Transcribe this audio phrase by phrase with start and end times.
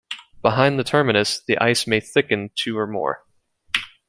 [0.41, 3.23] Behind the terminus, the ice may thicken to or more.